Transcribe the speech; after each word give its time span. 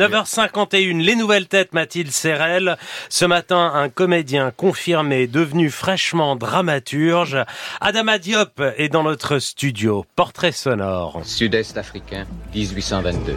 9h51, 0.00 1.02
les 1.02 1.16
nouvelles 1.16 1.48
têtes 1.48 1.74
Mathilde 1.74 2.10
Serrel. 2.10 2.78
Ce 3.10 3.26
matin, 3.26 3.72
un 3.74 3.90
comédien 3.90 4.50
confirmé, 4.50 5.26
devenu 5.26 5.68
fraîchement 5.68 6.34
dramaturge. 6.34 7.36
Adama 7.82 8.18
Diop 8.18 8.62
est 8.78 8.88
dans 8.88 9.02
notre 9.02 9.38
studio. 9.38 10.06
Portrait 10.16 10.52
sonore. 10.52 11.20
Sud-Est 11.24 11.76
africain, 11.76 12.24
1822. 12.54 13.36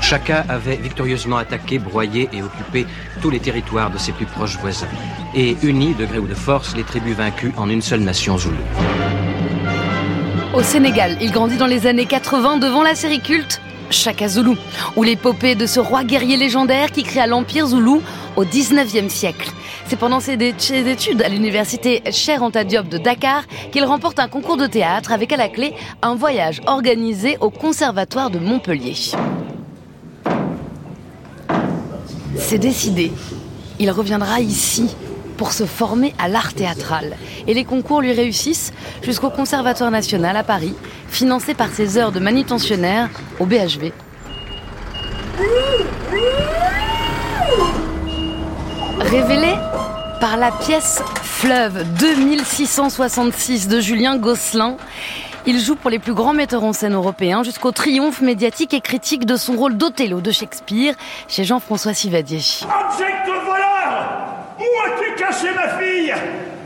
Chacun 0.00 0.44
avait 0.48 0.76
victorieusement 0.76 1.38
attaqué, 1.38 1.80
broyé 1.80 2.28
et 2.32 2.40
occupé 2.42 2.86
tous 3.20 3.30
les 3.30 3.40
territoires 3.40 3.90
de 3.90 3.98
ses 3.98 4.12
plus 4.12 4.26
proches 4.26 4.56
voisins. 4.58 4.86
Et 5.34 5.56
uni, 5.64 5.94
de 5.94 6.06
gré 6.06 6.18
ou 6.18 6.28
de 6.28 6.34
force, 6.34 6.76
les 6.76 6.84
tribus 6.84 7.16
vaincues 7.16 7.52
en 7.56 7.68
une 7.68 7.82
seule 7.82 8.02
nation 8.02 8.38
zoulou. 8.38 8.56
Au 10.54 10.62
Sénégal, 10.62 11.18
il 11.20 11.32
grandit 11.32 11.56
dans 11.56 11.66
les 11.66 11.88
années 11.88 12.06
80 12.06 12.58
devant 12.58 12.84
la 12.84 12.94
série 12.94 13.20
culte 13.20 13.60
Chaka 13.90 14.28
Zulu, 14.28 14.56
ou 14.96 15.02
l'épopée 15.02 15.54
de 15.54 15.66
ce 15.66 15.80
roi 15.80 16.04
guerrier 16.04 16.36
légendaire 16.36 16.90
qui 16.92 17.02
créa 17.02 17.26
l'Empire 17.26 17.66
Zoulou 17.66 18.02
au 18.36 18.44
19e 18.44 19.08
siècle. 19.08 19.50
C'est 19.88 19.96
pendant 19.96 20.20
ses 20.20 20.32
études 20.32 21.22
à 21.22 21.28
l'université 21.28 22.02
Cher 22.10 22.40
de 22.40 22.98
Dakar 22.98 23.44
qu'il 23.70 23.84
remporte 23.84 24.18
un 24.18 24.28
concours 24.28 24.56
de 24.56 24.66
théâtre 24.66 25.12
avec 25.12 25.32
à 25.32 25.36
la 25.36 25.48
clé 25.48 25.74
un 26.02 26.14
voyage 26.14 26.60
organisé 26.66 27.36
au 27.40 27.50
Conservatoire 27.50 28.30
de 28.30 28.38
Montpellier. 28.38 28.94
C'est 32.36 32.58
décidé. 32.58 33.12
Il 33.78 33.90
reviendra 33.90 34.40
ici 34.40 34.94
pour 35.36 35.52
se 35.52 35.64
former 35.64 36.14
à 36.18 36.28
l'art 36.28 36.54
théâtral. 36.54 37.16
Et 37.46 37.54
les 37.54 37.64
concours 37.64 38.00
lui 38.00 38.12
réussissent 38.12 38.72
jusqu'au 39.02 39.30
Conservatoire 39.30 39.90
national 39.90 40.36
à 40.36 40.42
Paris, 40.42 40.74
financé 41.08 41.54
par 41.54 41.68
ses 41.70 41.98
heures 41.98 42.12
de 42.12 42.20
manutentionnaire 42.20 43.08
au 43.38 43.46
BHV. 43.46 43.92
Révélé 49.00 49.54
par 50.20 50.36
la 50.36 50.50
pièce 50.50 51.02
Fleuve 51.22 51.84
2666 51.98 53.68
de 53.68 53.80
Julien 53.80 54.16
Gosselin, 54.16 54.76
il 55.46 55.60
joue 55.60 55.76
pour 55.76 55.90
les 55.90 56.00
plus 56.00 56.14
grands 56.14 56.32
metteurs 56.32 56.64
en 56.64 56.72
scène 56.72 56.94
européens 56.94 57.44
jusqu'au 57.44 57.70
triomphe 57.70 58.20
médiatique 58.20 58.74
et 58.74 58.80
critique 58.80 59.26
de 59.26 59.36
son 59.36 59.54
rôle 59.54 59.76
d'Othello 59.76 60.20
de 60.20 60.32
Shakespeare 60.32 60.94
chez 61.28 61.44
Jean-François 61.44 61.94
Sivadier. 61.94 62.40
Voleur 63.46 64.25
Où 64.58 64.62
as-tu 64.62 65.14
caché 65.14 65.48
ma 65.54 65.68
fille? 65.78 66.14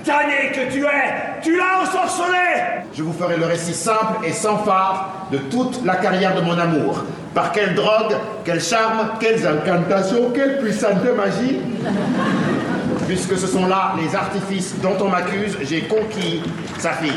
Damné 0.04 0.50
que 0.52 0.72
tu 0.72 0.84
es 0.84 1.40
Tu 1.42 1.56
l'as 1.56 1.82
ensorcelée 1.82 2.82
Je 2.94 3.02
vous 3.02 3.12
ferai 3.12 3.36
le 3.36 3.46
récit 3.46 3.74
simple 3.74 4.24
et 4.24 4.32
sans 4.32 4.58
phare 4.58 5.26
de 5.30 5.38
toute 5.38 5.84
la 5.84 5.96
carrière 5.96 6.34
de 6.34 6.40
mon 6.40 6.58
amour. 6.58 7.04
Par 7.34 7.52
quelle 7.52 7.74
drogue, 7.74 8.16
quel 8.44 8.60
charme, 8.60 9.10
quelles 9.20 9.46
incantations, 9.46 10.30
quelle 10.34 10.58
puissante 10.58 11.04
magie 11.16 11.60
Puisque 13.06 13.36
ce 13.36 13.46
sont 13.46 13.66
là 13.66 13.94
les 14.00 14.14
artifices 14.16 14.74
dont 14.80 14.96
on 15.00 15.08
m'accuse, 15.08 15.58
j'ai 15.62 15.82
conquis 15.82 16.42
sa 16.78 16.92
fille. 16.92 17.12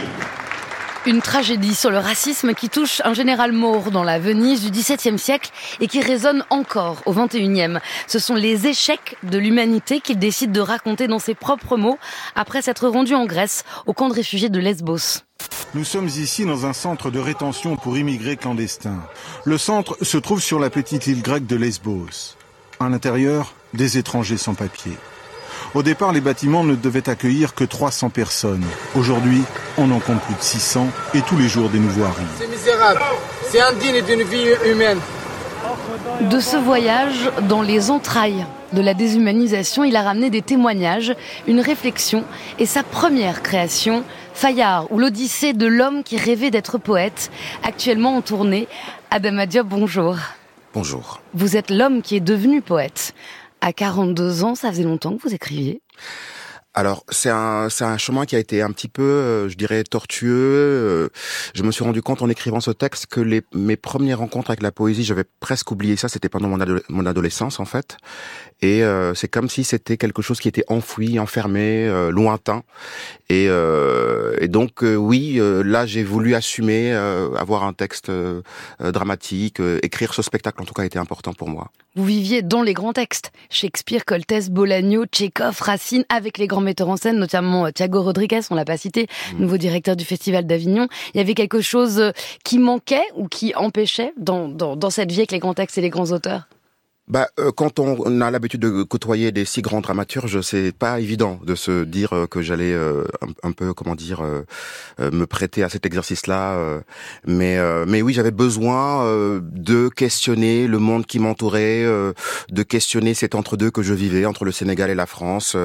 Une 1.05 1.21
tragédie 1.21 1.75
sur 1.75 1.91
le 1.91 1.97
racisme 1.97 2.53
qui 2.53 2.69
touche 2.69 3.01
un 3.03 3.13
général 3.13 3.51
mort 3.51 3.91
dans 3.91 4.05
la 4.05 4.19
Venise 4.19 4.63
du 4.63 4.71
XVIIe 4.71 5.19
siècle 5.19 5.51
et 5.81 5.87
qui 5.87 5.99
résonne 5.99 6.45
encore 6.49 7.01
au 7.05 7.11
XXIe. 7.11 7.79
Ce 8.07 8.19
sont 8.19 8.35
les 8.35 8.67
échecs 8.67 9.17
de 9.21 9.37
l'humanité 9.37 9.99
qu'il 9.99 10.17
décide 10.17 10.53
de 10.53 10.61
raconter 10.61 11.07
dans 11.07 11.19
ses 11.19 11.35
propres 11.35 11.75
mots 11.75 11.97
après 12.35 12.61
s'être 12.61 12.87
rendu 12.87 13.15
en 13.15 13.25
Grèce 13.25 13.65
au 13.85 13.91
camp 13.91 14.07
de 14.07 14.13
réfugiés 14.13 14.47
de 14.47 14.59
Lesbos. 14.59 15.23
Nous 15.73 15.83
sommes 15.83 16.07
ici 16.07 16.45
dans 16.45 16.65
un 16.65 16.73
centre 16.73 17.11
de 17.11 17.19
rétention 17.19 17.75
pour 17.75 17.97
immigrés 17.97 18.37
clandestins. 18.37 19.03
Le 19.43 19.57
centre 19.57 19.97
se 20.01 20.17
trouve 20.17 20.41
sur 20.41 20.57
la 20.57 20.69
petite 20.69 21.07
île 21.07 21.21
grecque 21.21 21.47
de 21.47 21.57
Lesbos. 21.57 22.37
À 22.79 22.87
l'intérieur, 22.87 23.53
des 23.73 23.97
étrangers 23.97 24.37
sans 24.37 24.53
papier. 24.53 24.93
Au 25.75 25.81
départ, 25.81 26.11
les 26.11 26.21
bâtiments 26.21 26.63
ne 26.63 26.75
devaient 26.75 27.09
accueillir 27.09 27.55
que 27.55 27.63
300 27.63 28.11
personnes. 28.11 28.63
Aujourd'hui, 28.95 29.41
on 29.79 29.89
en 29.89 29.99
compte 29.99 30.21
plus 30.21 30.35
de 30.35 30.41
600 30.41 30.87
et 31.15 31.21
tous 31.21 31.35
les 31.35 31.47
jours 31.47 31.69
des 31.69 31.79
nouveaux 31.79 32.03
arrivent. 32.03 32.27
C'est 32.37 32.47
misérable. 32.47 33.01
C'est 33.49 33.59
indigne 33.59 34.03
d'une 34.05 34.21
vie 34.21 34.49
humaine. 34.69 34.99
De 36.29 36.39
ce 36.39 36.57
voyage 36.57 37.31
dans 37.49 37.63
les 37.63 37.89
entrailles 37.89 38.45
de 38.73 38.81
la 38.81 38.93
déshumanisation, 38.93 39.83
il 39.83 39.95
a 39.95 40.03
ramené 40.03 40.29
des 40.29 40.43
témoignages, 40.43 41.15
une 41.47 41.59
réflexion 41.59 42.23
et 42.59 42.67
sa 42.67 42.83
première 42.83 43.41
création, 43.41 44.03
Fayard 44.35 44.91
ou 44.91 44.99
l'Odyssée 44.99 45.53
de 45.53 45.65
l'homme 45.65 46.03
qui 46.03 46.17
rêvait 46.17 46.51
d'être 46.51 46.77
poète, 46.77 47.31
actuellement 47.63 48.15
en 48.15 48.21
tournée. 48.21 48.67
Adam 49.09 49.43
Diop, 49.47 49.67
bonjour. 49.67 50.17
Bonjour. 50.75 51.21
Vous 51.33 51.55
êtes 51.55 51.69
l'homme 51.69 52.01
qui 52.01 52.15
est 52.15 52.19
devenu 52.19 52.61
poète. 52.61 53.13
À 53.65 53.71
42 53.71 54.43
ans, 54.43 54.55
ça 54.55 54.69
faisait 54.71 54.83
longtemps 54.83 55.15
que 55.15 55.21
vous 55.21 55.33
écriviez? 55.33 55.81
Alors 56.73 57.05
c'est 57.09 57.29
un 57.29 57.69
c'est 57.69 57.83
un 57.83 57.97
chemin 57.97 58.25
qui 58.25 58.35
a 58.35 58.39
été 58.39 58.61
un 58.61 58.71
petit 58.71 58.87
peu, 58.87 59.03
euh, 59.03 59.49
je 59.49 59.55
dirais, 59.55 59.83
tortueux. 59.83 60.31
Euh, 60.31 61.09
je 61.53 61.63
me 61.63 61.71
suis 61.71 61.83
rendu 61.83 62.01
compte 62.01 62.21
en 62.21 62.29
écrivant 62.29 62.59
ce 62.59 62.71
texte 62.71 63.07
que 63.07 63.21
les 63.21 63.43
mes 63.53 63.75
premières 63.75 64.19
rencontres 64.19 64.49
avec 64.49 64.63
la 64.63 64.71
poésie, 64.71 65.03
j'avais 65.03 65.25
presque 65.39 65.69
oublié 65.71 65.95
ça. 65.95 66.09
C'était 66.09 66.29
pendant 66.29 66.47
mon, 66.47 66.57
mon 66.89 67.05
adolescence 67.05 67.59
en 67.59 67.65
fait, 67.65 67.97
et 68.61 68.83
euh, 68.83 69.13
c'est 69.13 69.27
comme 69.27 69.49
si 69.49 69.63
c'était 69.63 69.97
quelque 69.97 70.21
chose 70.21 70.39
qui 70.39 70.47
était 70.47 70.65
enfoui, 70.67 71.19
enfermé, 71.19 71.87
lointain. 72.11 72.63
Et, 73.29 73.45
et 73.45 74.47
donc 74.47 74.81
oui, 74.81 75.39
là 75.63 75.85
j'ai 75.85 76.03
voulu 76.03 76.35
assumer, 76.35 76.91
avoir 76.91 77.63
un 77.63 77.73
texte 77.73 78.11
dramatique, 78.79 79.59
écrire 79.81 80.13
ce 80.13 80.21
spectacle 80.21 80.61
en 80.61 80.65
tout 80.65 80.73
cas 80.73 80.83
été 80.83 80.99
important 80.99 81.33
pour 81.33 81.49
moi. 81.49 81.71
Vous 81.95 82.05
viviez 82.05 82.41
dans 82.41 82.63
les 82.63 82.73
grands 82.73 82.93
textes, 82.93 83.31
Shakespeare, 83.51 84.03
Coltès, 84.05 84.49
Tchekhov, 85.11 85.61
Racine, 85.61 86.05
avec 86.09 86.39
les 86.39 86.47
grands 86.47 86.62
metteurs 86.63 86.89
en 86.89 86.97
scène, 86.97 87.17
notamment 87.17 87.65
euh, 87.65 87.71
Thiago 87.71 88.01
Rodriguez, 88.01 88.41
on 88.49 88.55
l'a 88.55 88.65
pas 88.65 88.77
cité, 88.77 89.07
mm. 89.33 89.41
nouveau 89.41 89.57
directeur 89.57 89.95
du 89.95 90.05
Festival 90.05 90.45
d'Avignon. 90.45 90.87
Il 91.13 91.17
y 91.17 91.21
avait 91.21 91.35
quelque 91.35 91.61
chose 91.61 91.99
euh, 91.99 92.11
qui 92.43 92.59
manquait 92.59 93.05
ou 93.15 93.27
qui 93.27 93.53
empêchait 93.55 94.13
dans, 94.17 94.47
dans, 94.47 94.75
dans 94.75 94.89
cette 94.89 95.11
vie 95.11 95.19
avec 95.19 95.31
les 95.31 95.39
grands 95.39 95.53
textes 95.53 95.77
et 95.77 95.81
les 95.81 95.89
grands 95.89 96.11
auteurs? 96.11 96.47
Bah, 97.09 97.27
euh, 97.37 97.51
quand 97.51 97.79
on 97.79 98.21
a 98.21 98.31
l'habitude 98.31 98.61
de 98.61 98.83
côtoyer 98.83 99.33
des 99.33 99.43
si 99.43 99.61
grands 99.61 99.81
dramaturges, 99.81 100.39
c'est 100.39 100.71
pas 100.71 101.01
évident 101.01 101.37
de 101.43 101.53
se 101.53 101.83
dire 101.83 102.13
euh, 102.13 102.27
que 102.27 102.41
j'allais 102.41 102.71
euh, 102.71 103.03
un, 103.43 103.51
peu, 103.51 103.73
comment 103.73 103.95
dire, 103.95 104.23
me 104.99 105.25
prêter 105.25 105.63
à 105.63 105.69
cet 105.69 105.85
exercice-là. 105.85 106.57
mais, 107.25 107.57
mais 107.85 108.01
oui, 108.01 108.13
j'avais 108.13 108.31
besoin 108.31 109.05
de 109.41 109.89
questionner 109.89 110.67
le 110.67 110.79
monde 110.79 111.05
qui 111.05 111.19
m'entourait, 111.19 111.83
de 111.83 112.63
questionner 112.63 113.13
cet 113.13 113.35
entre-deux 113.35 113.71
que 113.71 113.81
je 113.81 113.93
vivais 113.93 114.25
entre 114.25 114.45
le 114.45 114.51
Sénégal 114.51 114.89
et 114.89 114.95
la 114.95 115.05
France, 115.05 115.57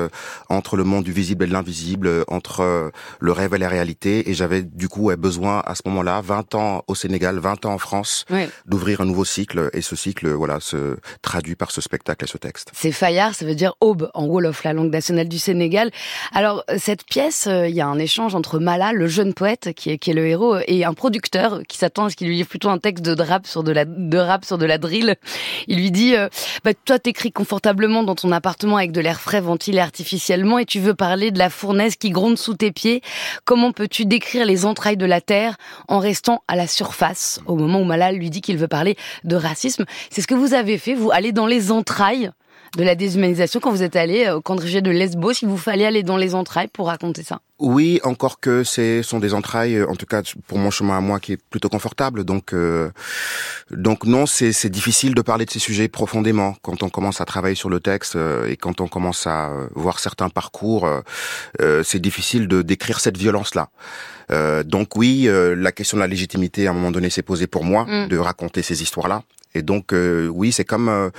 entre 0.48 0.76
le 0.76 0.84
monde 0.84 1.04
du 1.04 1.12
visible 1.12 1.44
et 1.44 1.48
de 1.48 1.52
l'invisible, 1.52 2.24
entre 2.28 2.90
le 3.20 3.32
rêve 3.32 3.54
et 3.54 3.58
la 3.58 3.68
réalité. 3.68 4.28
Et 4.30 4.34
j'avais 4.34 4.62
du 4.62 4.88
coup 4.88 5.10
besoin 5.16 5.62
à 5.64 5.74
ce 5.74 5.82
moment-là, 5.86 6.20
20 6.20 6.54
ans 6.54 6.84
au 6.88 6.94
Sénégal, 6.94 7.38
20 7.38 7.66
ans 7.66 7.74
en 7.74 7.78
France, 7.78 8.24
d'ouvrir 8.66 9.00
un 9.00 9.06
nouveau 9.06 9.24
cycle. 9.24 9.70
Et 9.72 9.82
ce 9.82 9.96
cycle, 9.96 10.28
voilà, 10.30 10.60
se 10.60 10.96
traduit 11.28 11.56
par 11.56 11.70
ce 11.72 11.82
spectacle 11.82 12.24
et 12.24 12.26
ce 12.26 12.38
texte. 12.38 12.70
C'est 12.72 12.90
Fayard, 12.90 13.34
ça 13.34 13.44
veut 13.44 13.54
dire 13.54 13.74
aube 13.82 14.10
en 14.14 14.24
Wolof, 14.24 14.64
la 14.64 14.72
langue 14.72 14.90
nationale 14.90 15.28
du 15.28 15.38
Sénégal. 15.38 15.90
Alors, 16.32 16.64
cette 16.78 17.04
pièce, 17.04 17.46
euh, 17.48 17.68
il 17.68 17.74
y 17.74 17.82
a 17.82 17.86
un 17.86 17.98
échange 17.98 18.34
entre 18.34 18.58
Mala, 18.58 18.94
le 18.94 19.08
jeune 19.08 19.34
poète, 19.34 19.74
qui 19.76 19.90
est, 19.90 19.98
qui 19.98 20.10
est 20.10 20.14
le 20.14 20.26
héros, 20.26 20.56
et 20.66 20.86
un 20.86 20.94
producteur 20.94 21.60
qui 21.68 21.76
s'attend 21.76 22.06
à 22.06 22.10
ce 22.10 22.16
qu'il 22.16 22.28
lui 22.28 22.36
livre 22.36 22.48
plutôt 22.48 22.70
un 22.70 22.78
texte 22.78 23.04
de 23.04 23.22
rap 23.22 23.46
sur 23.46 23.62
de 23.62 23.72
la, 23.72 23.84
de 23.84 24.16
rap 24.16 24.46
sur 24.46 24.56
de 24.56 24.64
la 24.64 24.78
drill. 24.78 25.16
Il 25.66 25.76
lui 25.76 25.90
dit, 25.90 26.16
euh, 26.16 26.30
bah, 26.64 26.72
toi, 26.72 26.98
t'écris 26.98 27.30
confortablement 27.30 28.02
dans 28.04 28.14
ton 28.14 28.32
appartement 28.32 28.78
avec 28.78 28.92
de 28.92 29.02
l'air 29.02 29.20
frais 29.20 29.42
ventilé 29.42 29.80
artificiellement 29.80 30.58
et 30.58 30.64
tu 30.64 30.80
veux 30.80 30.94
parler 30.94 31.30
de 31.30 31.38
la 31.38 31.50
fournaise 31.50 31.96
qui 31.96 32.08
gronde 32.08 32.38
sous 32.38 32.54
tes 32.54 32.72
pieds. 32.72 33.02
Comment 33.44 33.72
peux-tu 33.72 34.06
décrire 34.06 34.46
les 34.46 34.64
entrailles 34.64 34.96
de 34.96 35.04
la 35.04 35.20
terre 35.20 35.56
en 35.88 35.98
restant 35.98 36.42
à 36.48 36.56
la 36.56 36.66
surface 36.66 37.40
au 37.44 37.56
moment 37.56 37.82
où 37.82 37.84
Mala 37.84 38.12
lui 38.12 38.30
dit 38.30 38.40
qu'il 38.40 38.56
veut 38.56 38.66
parler 38.66 38.96
de 39.24 39.36
racisme? 39.36 39.84
C'est 40.10 40.22
ce 40.22 40.26
que 40.26 40.34
vous 40.34 40.54
avez 40.54 40.78
fait, 40.78 40.94
vous, 40.94 41.10
aller 41.18 41.32
dans 41.32 41.46
les 41.46 41.72
entrailles 41.72 42.30
de 42.76 42.84
la 42.84 42.94
déshumanisation 42.94 43.60
quand 43.60 43.70
vous 43.70 43.82
êtes 43.82 43.96
allé 43.96 44.30
au 44.30 44.40
camp 44.40 44.56
de 44.56 44.90
Lesbos, 44.90 45.32
il 45.42 45.48
vous 45.48 45.56
fallait 45.56 45.86
aller 45.86 46.02
dans 46.02 46.16
les 46.16 46.34
entrailles 46.34 46.68
pour 46.68 46.88
raconter 46.88 47.22
ça 47.22 47.40
Oui, 47.58 47.98
encore 48.04 48.40
que 48.40 48.62
ce 48.62 49.02
sont 49.02 49.18
des 49.18 49.32
entrailles, 49.34 49.82
en 49.82 49.96
tout 49.96 50.06
cas 50.06 50.22
pour 50.46 50.58
mon 50.58 50.70
chemin 50.70 50.98
à 50.98 51.00
moi, 51.00 51.18
qui 51.18 51.32
est 51.32 51.42
plutôt 51.50 51.68
confortable. 51.68 52.24
Donc, 52.24 52.52
euh, 52.52 52.90
donc 53.70 54.04
non, 54.04 54.26
c'est 54.26 54.68
difficile 54.68 55.14
de 55.14 55.22
parler 55.22 55.44
de 55.46 55.50
ces 55.50 55.58
sujets 55.58 55.88
profondément 55.88 56.56
quand 56.62 56.82
on 56.82 56.90
commence 56.90 57.20
à 57.20 57.24
travailler 57.24 57.54
sur 57.54 57.70
le 57.70 57.80
texte 57.80 58.16
euh, 58.16 58.46
et 58.46 58.56
quand 58.56 58.80
on 58.80 58.86
commence 58.86 59.26
à 59.26 59.48
euh, 59.48 59.68
voir 59.74 59.98
certains 59.98 60.28
parcours. 60.28 60.88
c'est 61.82 62.00
difficile 62.00 62.48
de 62.48 62.62
décrire 62.62 63.00
cette 63.00 63.16
violence-là. 63.16 63.68
donc 64.64 64.96
oui, 64.96 65.28
la 65.66 65.72
question 65.72 65.96
de 65.96 66.02
la 66.02 66.06
légitimité 66.06 66.66
à 66.66 66.70
un 66.70 66.74
moment 66.74 66.90
donné 66.90 67.10
s'est 67.10 67.22
posée 67.22 67.46
pour 67.46 67.64
moi 67.64 67.84
mm. 67.84 68.08
de 68.08 68.18
raconter 68.18 68.62
ces 68.62 68.82
histoires-là. 68.82 69.22
Et 69.54 69.62
donc 69.62 69.92
euh, 69.92 70.28
oui, 70.28 70.52
c'est 70.52 70.64
comme 70.64 70.88
euh, 70.88 71.10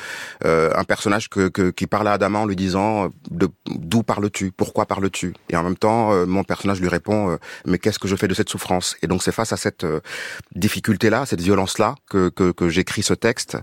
euh, 0.46 0.72
un 0.76 0.84
personnage 0.84 1.30
que, 1.30 1.50
qui 1.72 1.88
parle 1.88 2.08
à 2.08 2.14
Adama 2.14 2.40
en 2.40 2.46
lui 2.46 2.56
disant 2.56 3.10
d'où 3.30 4.04
parles-tu, 4.04 4.52
pourquoi 4.52 4.86
parles-tu? 4.86 5.34
Et 5.50 5.56
en 5.56 5.64
même 5.64 5.78
temps, 5.78 6.26
mon 6.26 6.44
personnage 6.44 6.80
lui 6.80 6.90
répond 6.90 7.38
mais 7.66 7.78
qu'est-ce 7.80 8.00
que 8.00 8.08
je 8.08 8.16
fais 8.16 8.28
de 8.28 8.34
cette 8.34 8.50
souffrance? 8.50 8.96
Et 9.02 9.08
donc 9.08 9.24
c'est 9.24 9.32
face 9.32 9.54
à 9.54 9.58
cette 9.58 9.86
difficulté-là, 10.56 11.26
cette 11.26 11.42
violence-là 11.42 11.96
que, 12.10 12.30
que, 12.30 12.52
que 12.52 12.70
j'écris 12.70 13.04
ce 13.04 13.14
texte. 13.14 13.58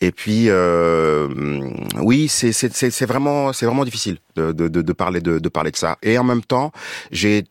Et 0.00 0.12
puis 0.12 0.48
oui, 1.98 2.28
c'est 2.28 3.06
vraiment 3.06 3.52
c'est 3.52 3.66
vraiment 3.66 3.84
difficile 3.84 4.18
de, 4.36 4.52
de, 4.52 4.68
de, 4.68 4.92
parler 4.92 5.20
de, 5.20 5.38
de 5.38 5.48
parler 5.48 5.70
de 5.70 5.76
ça. 5.76 5.98
Et 6.02 6.18
en 6.18 6.24
même 6.24 6.42
temps, 6.42 6.72
j'ai 7.10 7.44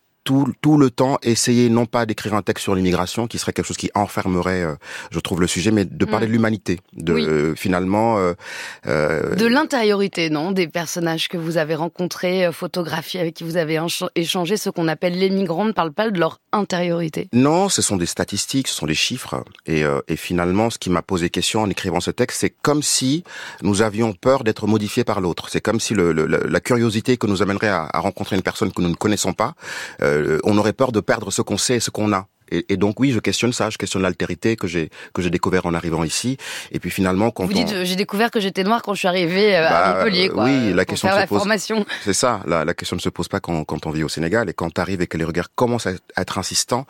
tout, 0.62 0.78
le 0.78 0.90
temps 0.92 1.18
essayer 1.24 1.70
non 1.70 1.86
pas 1.86 2.06
d'écrire 2.06 2.36
un 2.36 2.42
texte 2.42 2.64
sur 2.64 2.76
l'immigration 2.76 3.28
qui 3.28 3.38
serait 3.40 3.54
quelque 3.54 3.66
chose 3.66 3.78
qui 3.78 3.90
enfermerait, 3.96 4.62
euh, 4.62 4.76
je 5.12 5.20
trouve, 5.20 5.42
le 5.42 5.48
sujet, 5.48 5.72
mais 5.72 5.86
de 5.86 6.06
parler 6.06 6.28
mm. 6.28 6.30
de 6.30 6.34
l'humanité, 6.34 6.80
de 6.94 7.14
euh, 7.14 7.56
finalement 7.56 8.18
euh, 8.20 9.36
de 9.36 9.46
l'intériorité, 9.48 10.30
non, 10.30 10.52
des 10.52 10.68
personnages 10.68 11.28
que 11.28 11.38
vous 11.38 11.58
avez 11.58 11.76
rencontrés, 11.76 12.50
photographiés, 12.52 13.20
avec 13.20 13.34
qui 13.34 13.44
vous 13.44 13.58
avez 13.58 13.80
échangé, 14.16 14.58
ce 14.58 14.70
qu'on 14.70 14.88
appelle 14.88 15.18
les 15.18 15.30
migrants, 15.30 15.66
ne 15.66 15.72
parle 15.72 15.94
pas 15.94 16.10
de 16.10 16.20
leur 16.20 16.40
intériorité. 16.52 17.28
Non, 17.34 17.70
ce 17.70 17.82
sont 17.82 17.98
des 17.98 18.06
statistiques, 18.06 18.68
ce 18.68 18.76
sont 18.76 18.86
des 18.86 18.94
chiffres, 18.94 19.44
et, 19.66 19.84
et 20.08 20.16
finalement, 20.16 20.70
ce 20.70 20.78
qui 20.78 20.90
m'a 20.90 21.02
posé 21.02 21.30
question 21.30 21.62
en 21.62 21.70
écrivant 21.70 22.00
ce 22.00 22.12
texte, 22.12 22.42
c'est 22.42 22.54
comme 22.62 22.84
si 22.84 23.24
nous 23.64 23.82
avions 23.82 24.14
peur 24.14 24.44
d'être 24.44 24.68
modifiés 24.68 25.04
par 25.04 25.22
l'autre. 25.22 25.50
C'est 25.50 25.62
comme 25.62 25.80
si 25.80 25.94
le, 25.94 26.12
la 26.12 26.60
curiosité 26.60 27.18
que 27.18 27.28
nous 27.28 27.42
amènerait 27.42 27.68
à, 27.70 27.90
à, 27.92 28.00
rencontrer 28.00 28.36
une 28.36 28.42
personne 28.42 28.72
que 28.72 28.82
nous 28.82 28.90
ne 28.90 28.96
connaissons 28.96 29.34
pas 29.34 29.56
euh, 30.02 30.19
on 30.44 30.58
aurait 30.58 30.74
peur 30.74 30.92
de 30.92 31.00
perdre 31.00 31.32
ce 31.32 31.42
qu'on 31.42 31.58
sait 31.58 31.76
et 31.76 31.80
ce 31.80 31.90
qu'on 31.90 32.14
a. 32.14 32.28
Et, 32.52 32.78
donc 32.78 33.00
oui, 33.00 33.12
je 33.12 33.20
questionne 33.20 33.54
ça, 33.54 33.70
je 33.70 33.78
questionne 33.78 34.02
l'altérité 34.02 34.56
que 34.56 34.68
j'ai 34.68 34.90
que 35.14 35.22
j'ai 35.22 35.30
découvert 35.30 35.66
en 35.66 35.74
arrivant 35.74 36.04
ici. 36.04 36.38
Et 36.72 36.80
puis 36.80 36.90
finalement, 36.90 37.30
quand 37.32 37.46
vous 37.46 37.54
dites, 37.54 37.84
j'ai 37.84 37.96
découvert 37.96 38.32
que 38.32 38.40
j'étais 38.40 38.64
noir 38.64 38.82
quand 38.82 38.94
je 38.94 39.00
suis 39.00 39.08
arrivé 39.08 39.56
euh, 39.56 39.68
à 39.68 39.70
bah, 39.70 39.94
Montpellier. 39.98 40.30
Quoi, 40.30 40.46
oui, 40.46 40.74
la 40.74 40.86
question 40.86 41.10
se 41.10 41.28
pose. 41.28 41.48
C'est 42.04 42.14
ça, 42.14 42.42
la, 42.48 42.66
la, 42.66 42.74
question 42.74 42.96
ne 42.96 43.02
se 43.02 43.10
pose 43.10 43.28
pas 43.28 43.40
quand, 43.40 43.64
quand 43.66 43.86
on 43.86 43.92
vit 43.92 44.04
au 44.04 44.10
Sénégal 44.10 44.50
et 44.50 44.54
quand 44.54 44.74
tu 44.74 44.82
arrives 44.82 45.02
et 45.02 45.08
que 45.08 45.18
les 45.18 45.26
regards 45.26 45.54
commencent 45.54 45.88
à 45.88 45.94
être 46.18 46.38
insistants 46.38 46.86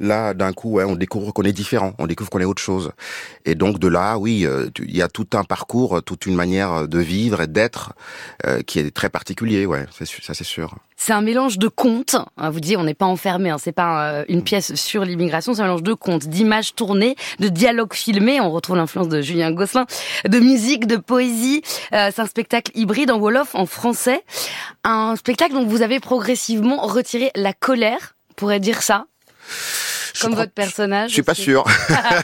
là, 0.00 0.34
d'un 0.34 0.52
coup, 0.52 0.72
ouais, 0.72 0.84
on 0.84 0.96
découvre 0.96 1.32
qu'on 1.32 1.42
est 1.42 1.52
différent, 1.52 1.94
on 1.98 2.06
découvre 2.06 2.30
qu'on 2.30 2.40
est 2.40 2.44
autre 2.44 2.62
chose. 2.62 2.92
Et 3.44 3.54
donc 3.54 3.78
de 3.78 3.88
là, 3.88 4.18
oui, 4.18 4.46
euh, 4.46 4.68
il 4.78 4.96
y 4.96 5.02
a 5.02 5.08
tout 5.08 5.26
un 5.34 5.44
parcours, 5.44 6.02
toute 6.02 6.26
une 6.26 6.34
manière 6.34 6.88
de 6.88 6.98
vivre 6.98 7.40
et 7.40 7.46
d'être 7.46 7.92
euh, 8.46 8.62
qui 8.62 8.78
est 8.78 8.90
très 8.90 9.08
particulier, 9.08 9.66
ouais, 9.66 9.86
ça 9.90 10.34
c'est 10.34 10.44
sûr. 10.44 10.76
C'est 10.96 11.12
un 11.12 11.20
mélange 11.20 11.58
de 11.58 11.68
contes. 11.68 12.16
Hein, 12.36 12.50
vous 12.50 12.60
disiez, 12.60 12.76
on 12.76 12.82
n'est 12.82 12.94
pas 12.94 13.06
enfermé, 13.06 13.50
hein, 13.50 13.58
c'est 13.58 13.72
pas 13.72 14.10
euh, 14.10 14.24
une 14.28 14.42
pièce 14.42 14.74
sur 14.74 15.04
l'immigration, 15.04 15.54
c'est 15.54 15.60
un 15.60 15.64
mélange 15.64 15.82
de 15.82 15.94
contes, 15.94 16.26
d'images 16.26 16.74
tournées, 16.74 17.16
de 17.38 17.48
dialogues 17.48 17.94
filmés. 17.94 18.40
On 18.40 18.50
retrouve 18.50 18.76
l'influence 18.76 19.08
de 19.08 19.20
Julien 19.20 19.52
Gosselin, 19.52 19.86
de 20.26 20.38
musique, 20.40 20.86
de 20.86 20.96
poésie. 20.96 21.62
c'est 21.90 22.20
un 22.20 22.26
spectacle 22.26 22.72
hybride 22.74 23.10
en 23.10 23.18
wolof, 23.18 23.54
en 23.54 23.66
français, 23.66 24.22
un 24.84 25.16
spectacle 25.16 25.54
dont 25.54 25.66
vous 25.66 25.82
avez 25.82 26.00
progressivement 26.00 26.86
retiré 26.86 27.30
la 27.34 27.52
colère, 27.52 28.16
on 28.30 28.34
pourrait 28.34 28.60
dire 28.60 28.82
ça? 28.82 29.06
Comme 30.20 30.34
votre 30.34 30.52
personnage. 30.52 31.10
Je 31.10 31.14
suis 31.14 31.22
pas 31.22 31.34
sûr. 31.34 31.64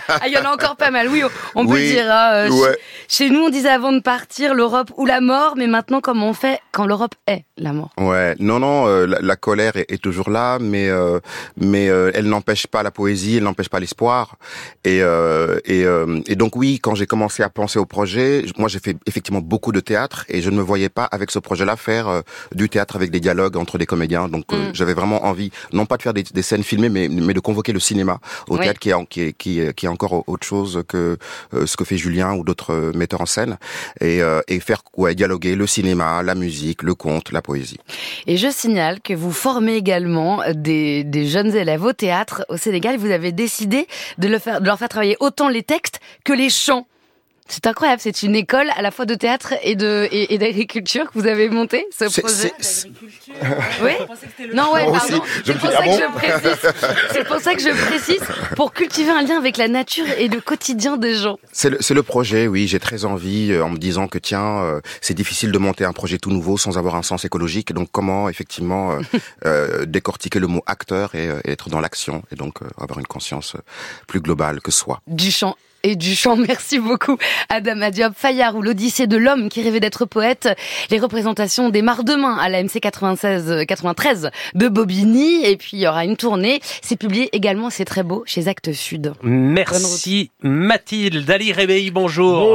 Ah, 0.07 0.29
il 0.29 0.33
y 0.33 0.39
en 0.39 0.45
a 0.45 0.53
encore 0.53 0.77
pas 0.77 0.91
mal. 0.91 1.09
Oui, 1.09 1.23
on 1.55 1.67
peut 1.67 1.79
dire. 1.79 2.07
Hein, 2.11 2.49
euh, 2.49 2.75
chez 3.09 3.31
nous, 3.31 3.41
on 3.41 3.51
disait 3.51 3.71
avant 3.71 3.93
de 3.93 4.01
partir 4.01 4.55
l'Europe 4.55 4.93
ou 4.97 5.07
la 5.07 5.21
mort, 5.21 5.55
mais 5.57 5.67
maintenant, 5.67 6.01
comment 6.01 6.29
on 6.29 6.35
fait 6.35 6.61
quand 6.73 6.87
l'Europe 6.87 7.15
est 7.27 7.45
la 7.57 7.73
mort? 7.73 7.91
Ouais, 7.99 8.35
non, 8.39 8.59
non, 8.61 8.87
euh, 8.87 9.07
la, 9.07 9.37
colère 9.37 9.73
est, 9.77 10.01
toujours 10.01 10.31
là, 10.31 10.59
mais 10.61 10.89
euh, 10.89 11.21
mais 11.57 11.87
elle 11.87 12.27
n'empêche 12.27 12.67
pas 12.67 12.83
la 12.83 12.91
poésie, 12.91 13.37
elle 13.37 13.45
n'empêche 13.45 13.69
pas 13.69 13.81
l'espoir. 13.81 14.37
Et 14.85 14.99
et, 14.99 15.85
et 16.27 16.37
donc 16.37 16.57
oui, 16.57 16.79
quand 16.81 16.95
j'ai 16.95 17.07
commencé 17.07 17.43
à 17.43 17.49
penser 17.49 17.79
au 17.79 17.87
projet, 17.87 18.45
moi 18.59 18.69
j'ai 18.69 18.81
fait 18.81 18.97
effectivement 19.07 19.41
beaucoup 19.41 19.73
de 19.73 19.81
théâtre 19.81 20.25
et 20.29 20.41
je 20.41 20.51
ne 20.51 20.57
me 20.57 20.63
voyais 20.63 20.89
pas 20.89 21.05
avec 21.05 21.31
ce 21.31 21.39
projet-là 21.39 21.77
faire 21.77 22.23
du 22.55 22.69
théâtre 22.69 22.97
avec 22.97 23.11
des 23.11 23.21
dialogues 23.21 23.57
entre 23.57 23.79
des 23.79 23.87
comédiens. 23.87 24.29
Donc 24.29 24.53
mm. 24.53 24.75
j'avais 24.75 24.95
vraiment 24.95 25.25
envie, 25.27 25.51
non 25.73 25.87
pas 25.87 25.97
de 25.97 26.03
faire 26.03 26.15
des, 26.15 26.23
des 26.23 26.43
scènes 26.43 26.65
filmées, 26.65 26.89
mais 26.89 27.09
mais 27.09 27.35
de 27.35 27.41
convoquer 27.41 27.73
le 27.73 27.81
cinéma, 27.85 28.19
au 28.49 28.59
théâtre 28.59 28.81
qui 28.81 28.91
est, 28.91 29.07
qui, 29.07 29.21
est, 29.23 29.33
qui, 29.33 29.61
est, 29.61 29.75
qui 29.75 29.87
est 29.87 29.89
encore 29.89 30.25
autre 30.29 30.47
chose 30.47 30.83
que 30.89 31.19
euh, 31.55 31.67
ce 31.67 31.77
que 31.77 31.85
fait 31.85 31.97
Julien 31.97 32.35
ou 32.35 32.45
d'autres 32.45 32.73
euh, 32.73 32.93
metteurs 32.95 33.21
en 33.21 33.27
scène, 33.27 33.59
et, 34.01 34.23
euh, 34.23 34.41
et 34.49 34.61
faire 34.61 34.83
ouais, 34.97 35.15
dialoguer 35.15 35.55
le 35.55 35.67
cinéma, 35.67 36.23
la 36.23 36.35
musique, 36.35 36.83
le 36.83 36.95
conte, 36.95 37.33
la 37.33 37.43
poésie. 37.43 37.79
Et 38.27 38.37
je 38.37 38.51
signale 38.51 39.01
que 39.01 39.15
vous 39.15 39.33
formez 39.33 39.77
également 39.77 40.43
des, 40.55 41.05
des 41.05 41.27
jeunes 41.27 41.55
élèves 41.55 41.85
au 41.85 41.93
théâtre 41.93 42.45
au 42.49 42.57
Sénégal. 42.57 42.97
Vous 42.97 43.11
avez 43.11 43.33
décidé 43.33 43.87
de, 44.19 44.29
le 44.29 44.39
faire, 44.39 44.61
de 44.61 44.67
leur 44.67 44.79
faire 44.79 44.89
travailler 44.89 45.17
autant 45.21 45.49
les 45.49 45.63
textes 45.63 46.01
que 46.25 46.33
les 46.33 46.51
chants. 46.51 46.87
C'est 47.47 47.67
incroyable, 47.67 48.01
c'est 48.01 48.23
une 48.23 48.35
école 48.35 48.71
à 48.75 48.81
la 48.81 48.91
fois 48.91 49.05
de 49.05 49.15
théâtre 49.15 49.53
et 49.63 49.77
de 49.77 50.09
et, 50.11 50.39
d'agriculture 50.39 51.11
que 51.11 51.19
vous 51.19 51.27
avez 51.27 51.51
monté 51.51 51.87
ce 51.91 52.07
projet. 52.21 52.55
Oui. 53.83 53.93
Non 54.55 54.73
ouais, 54.73 54.87
pardon. 54.87 55.23
C'est 55.45 55.59
pour, 55.59 55.71
ça 55.71 55.85
que 55.85 55.91
je 55.91 56.15
précise. 56.15 56.73
C'est 57.13 57.25
pour 57.25 57.41
ça 57.41 57.55
que 57.55 57.61
je 57.61 57.87
précise 57.87 58.23
pour 58.57 58.73
cultiver 58.73 59.11
un 59.11 59.23
lien 59.23 59.37
avec 59.37 59.59
la 59.59 59.69
nature 59.69 60.07
et 60.19 60.29
le 60.29 60.41
quotidien 60.41 60.97
des 60.97 61.15
gens. 61.15 61.39
C'est 61.53 61.69
le, 61.69 61.79
le, 61.95 62.03
projet, 62.03 62.47
oui. 62.47 62.67
J'ai 62.67 62.81
très 62.81 63.05
envie 63.05 63.53
euh, 63.53 63.63
en 63.63 63.69
me 63.69 63.77
disant 63.77 64.09
que 64.09 64.19
tiens, 64.19 64.63
euh, 64.63 64.81
c'est 65.03 65.15
difficile 65.15 65.53
de 65.53 65.59
monter 65.59 65.85
un 65.85 65.93
projet 65.93 66.17
tout 66.17 66.31
nouveau 66.31 66.57
sans 66.57 66.79
avoir 66.79 66.95
un 66.95 67.03
sens 67.03 67.27
écologique. 67.27 67.75
Donc 67.75 67.89
comment 67.93 68.31
effectivement 68.31 68.93
euh, 68.93 69.01
euh 69.45 69.85
décortiquer 69.85 70.39
le 70.39 70.47
mot 70.47 70.63
acteur 70.67 71.15
et, 71.15 71.27
et 71.45 71.51
être 71.51 71.69
dans 71.69 71.81
l'action 71.81 72.23
et 72.33 72.37
donc 72.37 72.61
avoir 72.79 72.99
une 72.99 73.07
conscience 73.07 73.55
plus 74.07 74.21
globale 74.21 74.63
que 74.63 74.71
soi. 74.71 75.03
Du 75.07 75.31
champ 75.31 75.57
et 75.85 75.95
du 75.95 76.17
chant. 76.17 76.37
Merci 76.49 76.81
beaucoup, 76.81 77.17
Adam 77.49 77.91
Diop. 77.91 78.15
Fayard 78.17 78.57
ou 78.57 78.63
l'Odyssée 78.63 79.07
de 79.07 79.17
l'homme 79.17 79.49
qui 79.49 79.63
rêvait 79.63 79.79
d'être 79.79 80.05
poète. 80.05 80.49
Les 80.91 80.99
représentations 80.99 81.69
des 81.69 81.83
demain 82.03 82.37
à 82.39 82.49
la 82.49 82.63
MC 82.63 82.81
96, 82.81 83.67
93 83.69 84.31
de 84.55 84.69
Bobigny. 84.69 85.45
Et 85.45 85.57
puis, 85.57 85.73
il 85.75 85.81
y 85.81 85.87
aura 85.87 86.05
une 86.05 86.17
tournée. 86.17 86.61
C'est 86.83 86.97
publié 86.97 87.29
également, 87.33 87.71
c'est 87.71 87.85
très 87.85 88.03
beau, 88.03 88.25
chez 88.27 88.49
Actes 88.49 88.73
Sud. 88.73 89.13
Merci, 89.23 90.31
Mathilde. 90.43 91.31
Ali 91.31 91.53
Réveil, 91.53 91.91
bonjour. 91.91 92.33
bonjour. 92.33 92.53